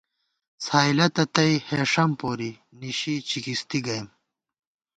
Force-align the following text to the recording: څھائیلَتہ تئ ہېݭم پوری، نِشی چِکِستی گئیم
څھائیلَتہ 0.63 1.23
تئ 1.33 1.53
ہېݭم 1.67 2.11
پوری، 2.19 2.51
نِشی 2.79 3.15
چِکِستی 3.29 3.79
گئیم 3.85 4.07